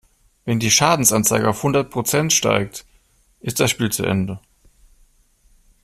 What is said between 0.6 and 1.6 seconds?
Schadensanzeige